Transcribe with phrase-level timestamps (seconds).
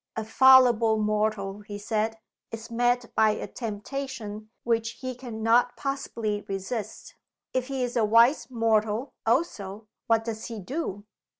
[0.15, 2.17] "A fallible mortal," he said,
[2.51, 7.13] "is met by a temptation which he can not possibly resist.
[7.53, 11.05] If he is a wise mortal, also, what does he do?"